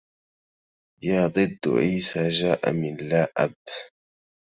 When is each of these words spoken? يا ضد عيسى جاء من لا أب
يا 1.03 1.27
ضد 1.27 1.59
عيسى 1.67 2.27
جاء 2.27 2.71
من 2.71 2.95
لا 2.97 3.31
أب 3.37 3.53